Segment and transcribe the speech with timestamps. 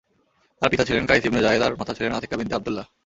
[0.61, 2.85] তার পিতা ছিলেন কাইস ইবনে যায়েদ আর মাতা ছিলেন আতেকা বিনতে আবদুল্লাহ।